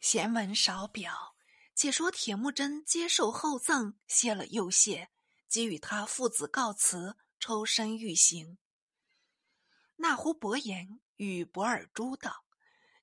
[0.00, 1.36] 闲文少表，
[1.74, 5.10] 且说铁木真接受厚赠，谢了又谢，
[5.48, 8.58] 即与他父子告辞，抽身欲行。
[9.96, 12.44] 那呼伯言与博尔珠道：“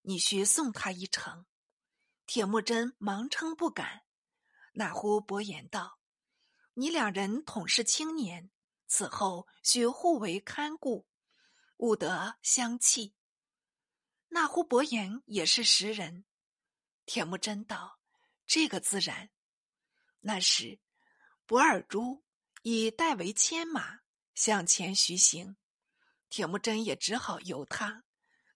[0.03, 1.45] 你须送他一程。”
[2.25, 4.03] 铁木真忙称不敢。
[4.73, 5.99] 那呼伯言道
[6.75, 8.49] ：“你两人同是青年，
[8.87, 11.05] 此后须互为看顾，
[11.77, 13.13] 勿得相弃。”
[14.29, 16.24] 那呼伯言也是识人。
[17.05, 17.99] 铁木真道
[18.45, 19.29] ：“这个自然。”
[20.21, 20.79] 那时，
[21.45, 22.23] 博尔珠
[22.63, 23.99] 已代为牵马
[24.33, 25.55] 向前徐行，
[26.29, 28.03] 铁木真也只好由他，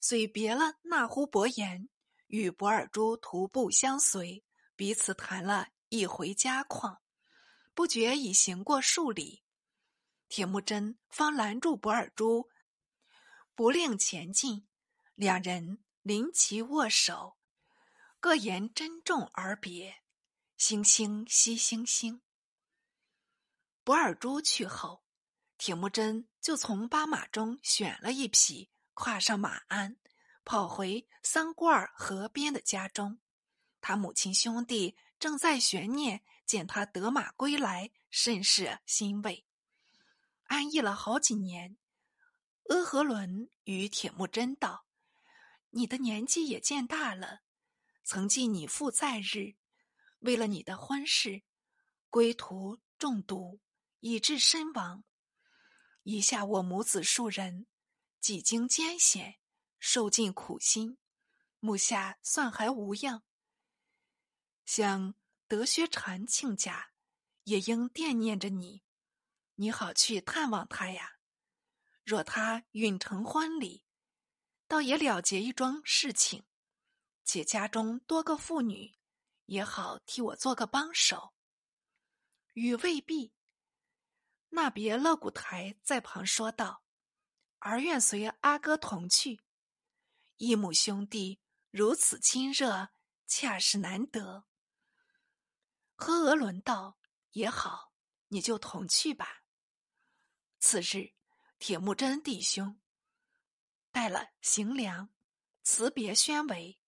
[0.01, 1.89] 遂别了那呼伯言，
[2.27, 4.43] 与博尔珠徒步相随，
[4.75, 7.01] 彼此谈了一回家况。
[7.75, 9.43] 不觉已行过数里，
[10.27, 12.49] 铁木真方拦住博尔珠，
[13.55, 14.67] 不令前进，
[15.15, 17.37] 两人临其握手。
[18.21, 20.03] 各言珍重而别，
[20.57, 22.21] 星星惜星星。
[23.85, 25.05] 博尔珠去后，
[25.57, 29.95] 铁木真就从八马中选了一匹，跨上马鞍，
[30.43, 33.21] 跑回桑瓜尔河边的家中。
[33.79, 39.45] 他母亲兄弟正在悬念，见他得马归来，甚是欣慰。
[40.43, 41.77] 安逸了好几年，
[42.67, 44.85] 阿和伦与铁木真道
[45.71, 47.43] ：“你的年纪也渐大了。”
[48.11, 49.53] 曾记你父在日，
[50.21, 51.43] 为了你的婚事，
[52.09, 53.61] 归途中毒，
[53.99, 55.03] 以致身亡。
[56.01, 57.67] 以下我母子数人，
[58.19, 59.37] 几经艰险，
[59.77, 60.97] 受尽苦心，
[61.59, 63.21] 目下算还无恙。
[64.65, 65.13] 想
[65.47, 66.89] 德薛禅亲家，
[67.43, 68.81] 也应惦念着你，
[69.53, 71.19] 你好去探望他呀。
[72.03, 73.85] 若他允成婚礼，
[74.67, 76.48] 倒也了结一桩事情。
[77.31, 78.97] 且家中多个妇女，
[79.45, 81.35] 也好替我做个帮手。
[82.53, 83.35] 与未必。
[84.49, 86.83] 那别勒古台在旁说道
[87.59, 89.41] ：“儿愿随阿哥同去。
[90.37, 92.89] 异母兄弟如此亲热，
[93.27, 94.45] 恰是难得。”
[95.93, 96.97] 和额伦道
[97.33, 97.93] ：“也好，
[98.29, 99.43] 你就同去吧。”
[100.57, 101.13] 次日，
[101.59, 102.81] 铁木真弟兄
[103.91, 105.09] 带了行粮，
[105.61, 106.79] 辞别宣维。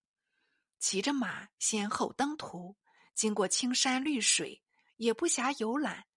[0.82, 2.76] 骑着马，先后登途，
[3.14, 4.64] 经过青山绿水，
[4.98, 6.08] 也不暇游览，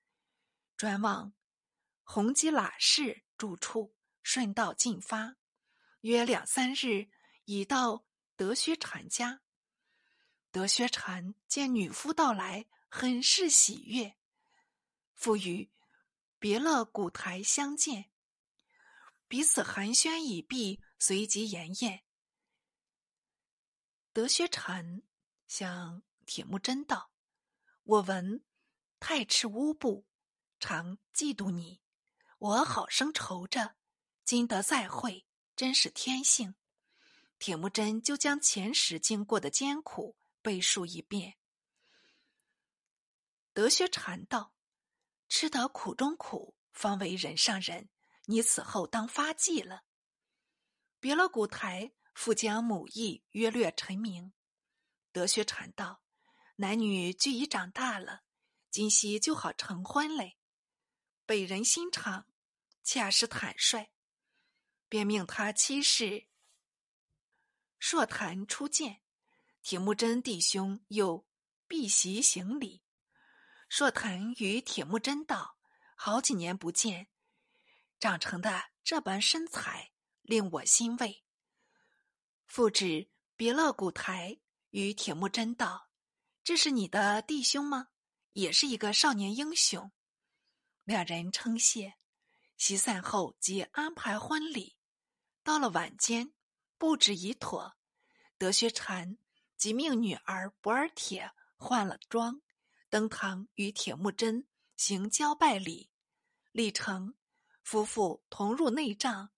[0.74, 1.34] 转往
[2.02, 5.36] 红基喇氏住处，顺道进发。
[6.00, 7.10] 约两三日，
[7.44, 9.42] 已到德薛禅家。
[10.50, 14.16] 德薛禅见女夫到来，很是喜悦，
[15.12, 15.70] 复与
[16.38, 18.10] 别了古台相见，
[19.28, 22.03] 彼此寒暄已毕，随即言宴。
[24.14, 25.02] 德薛禅
[25.48, 27.10] 向铁木真道
[27.82, 28.44] ：“我闻
[29.00, 30.06] 太赤乌部
[30.60, 31.80] 常嫉妒你，
[32.38, 33.74] 我好生愁着，
[34.24, 35.26] 今得再会，
[35.56, 36.54] 真是天幸。”
[37.40, 41.34] 铁木真就将前时经过的艰苦背述一遍。
[43.52, 44.54] 德薛禅道
[45.28, 47.88] ：“吃得苦中苦，方为人上人。
[48.26, 49.82] 你此后当发迹了。”
[51.00, 51.92] 别了古台。
[52.14, 54.32] 复将母意约略陈明，
[55.12, 56.00] 德薛禅道
[56.56, 58.22] ：“男女俱已长大了，
[58.70, 60.38] 今夕就好成婚嘞。
[61.26, 62.26] 北人心肠，
[62.82, 63.90] 恰是坦率，
[64.88, 66.28] 便命他妻室
[67.78, 69.02] 硕谈出见。
[69.60, 71.26] 铁木真弟兄又
[71.66, 72.82] 避席行礼。
[73.68, 75.56] 硕谈与铁木真道：
[75.96, 77.08] 好几年不见，
[77.98, 79.90] 长成的这般身材，
[80.22, 81.23] 令我欣慰。”
[82.54, 84.38] 复指别勒古台
[84.70, 85.88] 与铁木真道
[86.44, 87.88] ：“这是你的弟兄吗？
[88.32, 89.90] 也是一个少年英雄。”
[90.84, 91.94] 两人称谢，
[92.56, 94.76] 席散后即安排婚礼。
[95.42, 96.32] 到了晚间，
[96.78, 97.74] 布置已妥，
[98.38, 99.18] 德薛禅
[99.56, 102.40] 即命女儿博尔铁换了装，
[102.88, 104.46] 登堂与铁木真
[104.76, 105.90] 行交拜礼。
[106.52, 107.16] 礼成，
[107.64, 109.30] 夫妇同入内帐，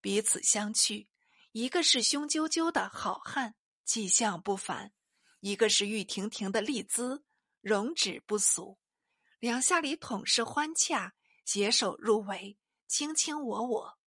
[0.00, 1.08] 彼此相觑。
[1.52, 4.92] 一个是凶赳赳的好汉，气象不凡；
[5.40, 7.24] 一个是玉婷婷的丽姿，
[7.60, 8.78] 容止不俗。
[9.40, 12.56] 两下里统是欢洽，携手入围，
[12.86, 13.98] 卿卿我我。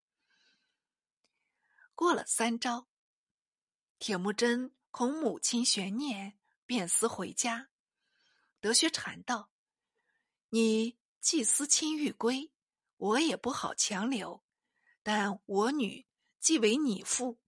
[1.94, 2.88] 过了三招，
[3.98, 7.68] 铁木真恐母亲悬念，便思回家。
[8.58, 9.50] 德薛禅道
[10.48, 12.50] ：“你既思亲欲归，
[12.96, 14.42] 我也不好强留，
[15.02, 16.06] 但我女。”
[16.44, 17.40] 既为你父，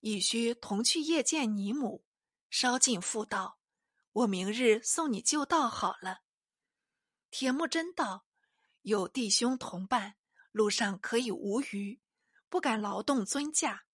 [0.00, 2.02] 亦须同去谒见你母，
[2.48, 3.60] 稍进复道
[4.12, 6.22] ：“我明日送你就道好了。”
[7.30, 8.24] 铁木真道
[8.80, 10.16] ：“有弟兄同伴，
[10.50, 12.00] 路上可以无虞，
[12.48, 13.84] 不敢劳动尊驾。”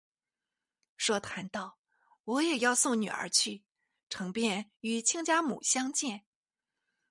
[0.96, 1.80] 说谈道
[2.22, 3.64] ：“我也要送女儿去，
[4.08, 6.24] 成便与亲家母相见。”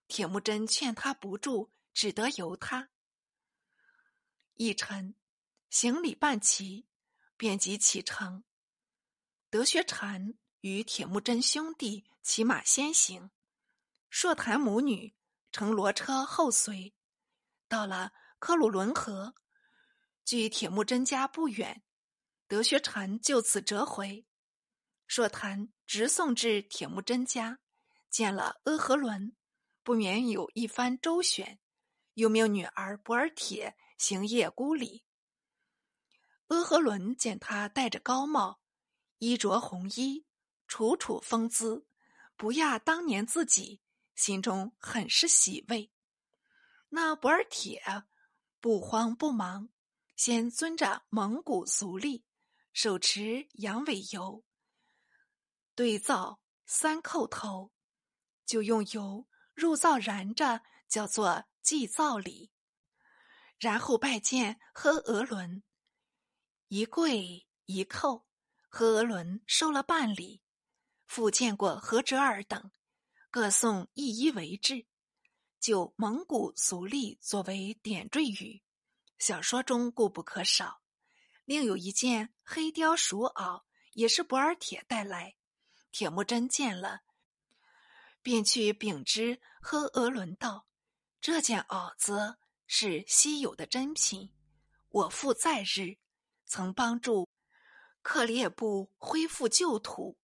[0.07, 2.89] 铁木真劝他不住，只得由他。
[4.53, 5.15] 一晨，
[5.69, 6.86] 行礼办齐，
[7.37, 8.43] 便即启程。
[9.49, 13.31] 德学禅与铁木真兄弟骑马先行，
[14.09, 15.15] 硕檀母女
[15.51, 16.93] 乘骡车后随。
[17.69, 19.35] 到了科鲁伦河，
[20.25, 21.83] 距铁木真家不远，
[22.47, 24.25] 德学禅就此折回。
[25.05, 27.59] 硕檀直送至铁木真家，
[28.09, 29.35] 见了阿合伦，
[29.83, 31.59] 不免有一番周旋，
[32.15, 33.77] 又命女儿博尔铁。
[33.97, 35.03] 行夜孤礼，
[36.47, 38.59] 阿合伦见他戴着高帽，
[39.17, 40.25] 衣着红衣，
[40.67, 41.85] 楚楚风姿，
[42.35, 43.81] 不亚当年自己，
[44.15, 45.91] 心中很是喜慰。
[46.89, 47.81] 那博尔铁
[48.61, 49.69] 不慌不忙，
[50.15, 52.25] 先遵着蒙古俗例，
[52.71, 54.43] 手持羊尾油，
[55.75, 57.73] 对灶三叩头，
[58.45, 62.51] 就用油入灶燃着，叫做祭灶礼。
[63.59, 65.63] 然后拜见呵额伦，
[66.69, 68.23] 一跪一叩，
[68.67, 70.41] 何伦受了半礼。
[71.05, 72.71] 复见过何哲尔等，
[73.29, 74.85] 各送一衣为质，
[75.59, 78.61] 就蒙古俗例作为点缀语，
[79.17, 80.81] 小说中固不可少。
[81.45, 85.35] 另有一件黑貂鼠袄，也是博尔铁带来。
[85.91, 87.01] 铁木真见了，
[88.21, 90.67] 便去禀知呵额伦道
[91.21, 92.37] ：“这件袄子。”
[92.69, 94.29] 是稀有的珍品。
[94.89, 95.95] 我父在日
[96.47, 97.29] 曾帮助
[98.01, 100.17] 克列布恢复旧土，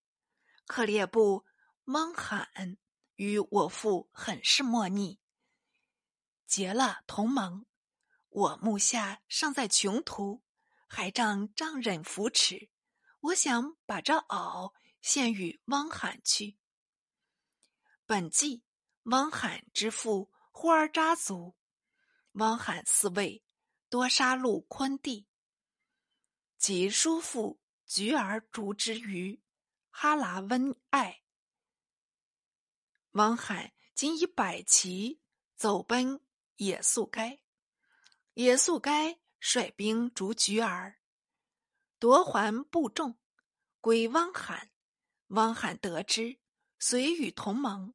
[0.66, 1.46] 克列布
[1.84, 2.78] 蒙罕
[3.16, 5.20] 与我父很是莫逆，
[6.48, 7.66] 结了同盟。
[8.30, 10.42] 我目下尚在穷途，
[10.88, 12.70] 还仗丈人扶持。
[13.20, 16.58] 我想把这袄献与汪罕去。
[18.06, 18.64] 本纪
[19.04, 21.56] 汪罕之父呼儿扎族。
[22.34, 23.44] 汪罕四位
[23.90, 25.28] 多杀戮昆地，
[26.64, 29.44] 及叔父菊儿逐之于
[29.90, 31.22] 哈拉温爱。
[33.12, 35.20] 汪罕今以百骑
[35.58, 36.22] 走奔
[36.56, 37.42] 野速该，
[38.36, 41.02] 野速该率兵逐菊儿，
[42.00, 43.20] 夺还部众，
[43.82, 44.72] 归汪罕。
[45.28, 46.40] 汪罕得知，
[46.80, 47.94] 遂与同盟。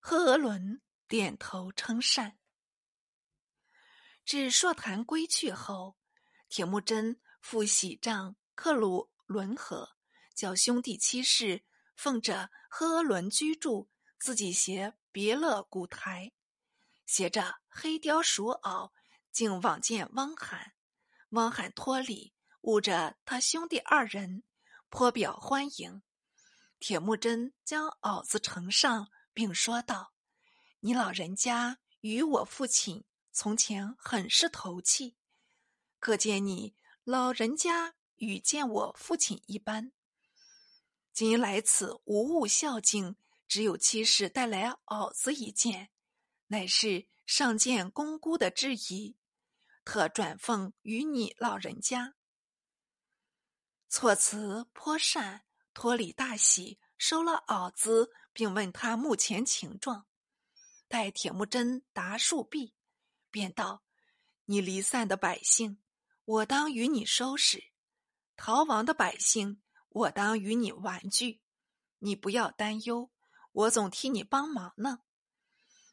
[0.00, 2.40] 赫额伦点头称善。
[4.24, 5.96] 至硕坛归去后，
[6.52, 9.96] 铁木真赴喜帐克鲁伦河，
[10.34, 11.64] 叫兄弟七世
[11.96, 13.88] 奉着呵额伦居住，
[14.20, 16.30] 自己携别勒古台，
[17.06, 18.90] 携着黑貂鼠袄，
[19.30, 20.74] 竟往见汪罕。
[21.30, 24.42] 汪罕托礼，悟着他兄弟二人，
[24.90, 26.02] 颇表欢迎。
[26.78, 30.12] 铁木真将袄子呈上，并说道
[30.80, 35.16] ：“你老人家与我父亲。”从前很是投契，
[36.02, 39.92] 可见你老人家与见我父亲一般。
[41.12, 43.14] 今来此无物孝敬，
[43.46, 45.90] 只有妻室带来袄子一件，
[46.48, 49.14] 乃是上见公姑的质疑，
[49.84, 52.16] 特转奉与你老人家。
[53.88, 60.08] 措辞颇善，托礼大喜，收了袄子，并问他目前情状。
[60.88, 62.74] 待铁木真答数毕。
[63.30, 63.84] 便道
[64.46, 65.78] ：“你离散的百姓，
[66.24, 67.58] 我当与你收拾；
[68.36, 71.40] 逃亡的百姓，我当与你玩具。
[71.98, 73.10] 你不要担忧，
[73.52, 75.00] 我总替你帮忙呢。”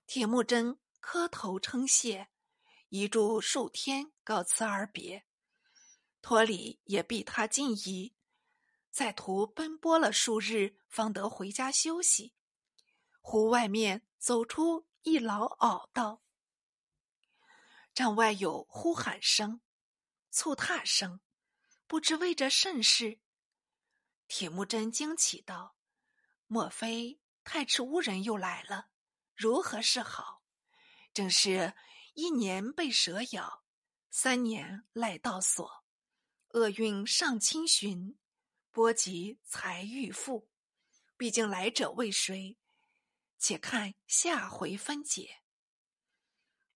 [0.06, 2.30] 铁木真磕头称谢，
[2.90, 5.26] 一住数天，告辞而别。
[6.22, 8.14] 托里也避他近疑，
[8.92, 12.34] 在途奔波了数日，方得回家休息。
[13.22, 16.22] 湖外面走出一老媪道。
[17.94, 19.62] 帐外有呼喊声、
[20.32, 21.22] 促踏声，
[21.88, 23.20] 不知为着甚事。
[24.28, 25.76] 铁木真惊奇道
[26.46, 28.90] ：“莫非太赤乌人又来了？
[29.36, 30.44] 如何是好？
[31.14, 31.74] 正是
[32.14, 33.64] 一年被蛇咬，
[34.12, 35.84] 三年赖道所，
[36.50, 38.18] 厄运上侵寻，
[38.70, 40.50] 波及财欲富。
[41.18, 42.58] 毕竟来者为谁？
[43.40, 45.42] 且看下回分解。”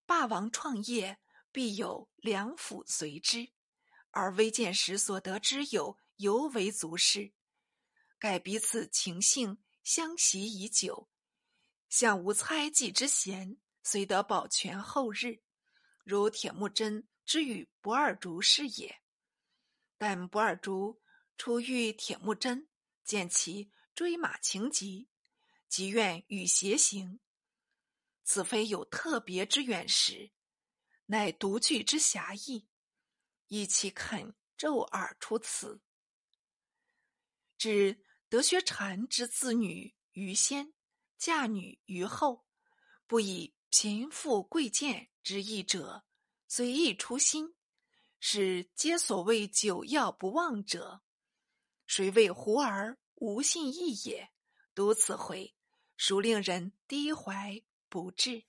[0.05, 1.19] 霸王创业，
[1.53, 3.47] 必有良辅随之，
[4.09, 7.31] 而微见时所得之友，尤为足事。
[8.17, 11.07] 盖彼此情性相习已久，
[11.89, 15.43] 相无猜忌之嫌，虽得保全后日，
[16.03, 19.01] 如铁木真之与不二竹是也。
[19.97, 20.99] 但不二竹
[21.37, 22.67] 初遇铁木真，
[23.03, 25.07] 见其追马情急，
[25.69, 27.19] 即愿与偕行。
[28.23, 30.31] 此非有特别之远识，
[31.13, 32.65] 乃独具之侠义，
[33.47, 35.79] 以其肯骤耳出此。
[37.55, 40.73] 指德学禅之自女于先，
[41.19, 42.47] 嫁女于后，
[43.05, 46.03] 不以贫富贵贱之意者，
[46.47, 47.53] 随意出心，
[48.19, 51.03] 是皆所谓久要不忘者。
[51.85, 54.31] 谁谓胡儿无信义也？
[54.73, 55.53] 读此回，
[55.95, 58.45] 孰令人低怀不至？